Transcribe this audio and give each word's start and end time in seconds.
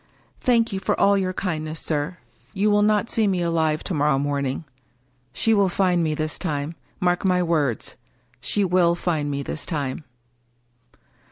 "Thank 0.49 0.73
you 0.73 0.79
for 0.79 0.99
all 0.99 1.15
your 1.15 1.31
kindness, 1.31 1.79
sir. 1.79 2.17
You 2.55 2.71
will 2.71 2.81
not 2.81 3.11
see 3.11 3.27
me 3.27 3.43
alive 3.43 3.83
to 3.83 3.93
morrow 3.93 4.17
morning. 4.17 4.63
She 5.31 5.53
will 5.53 5.69
find 5.69 6.01
me 6.03 6.15
this 6.15 6.39
time. 6.39 6.73
Mark 6.99 7.23
my 7.23 7.43
words— 7.43 7.97
she 8.49 8.65
will 8.65 8.95
find 8.95 9.29
me 9.29 9.43
this 9.43 9.63
time." 9.63 10.03